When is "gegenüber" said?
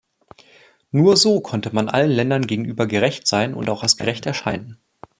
2.47-2.87